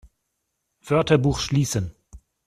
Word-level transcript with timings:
Wörterbuch 0.83 1.37
schließen! 1.39 1.93